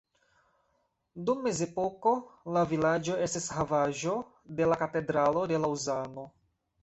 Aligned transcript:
Dum 1.27 1.43
mezepoko 1.47 2.13
la 2.55 2.63
vilaĝo 2.71 3.19
estis 3.25 3.45
havaĵo 3.57 4.15
de 4.61 4.69
la 4.71 4.79
katedralo 4.83 5.47
de 5.53 5.61
Laŭzano. 5.67 6.27